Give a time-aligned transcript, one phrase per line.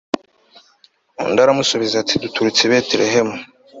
[1.23, 3.35] undi aramusubiza ati duturutse i betelehemu